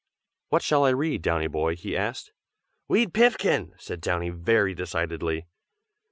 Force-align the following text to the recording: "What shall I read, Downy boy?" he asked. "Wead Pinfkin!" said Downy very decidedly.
"What 0.49 0.63
shall 0.63 0.83
I 0.83 0.89
read, 0.89 1.21
Downy 1.21 1.45
boy?" 1.47 1.75
he 1.75 1.95
asked. 1.95 2.31
"Wead 2.87 3.13
Pinfkin!" 3.13 3.75
said 3.77 4.01
Downy 4.01 4.29
very 4.31 4.73
decidedly. 4.73 5.45